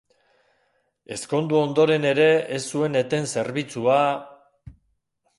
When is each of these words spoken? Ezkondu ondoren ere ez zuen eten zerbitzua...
Ezkondu 1.15 1.57
ondoren 1.65 2.07
ere 2.11 2.25
ez 2.55 2.61
zuen 2.73 2.97
eten 3.01 3.29
zerbitzua... 3.35 3.99